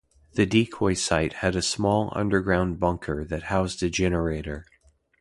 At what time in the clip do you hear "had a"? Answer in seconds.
1.43-1.61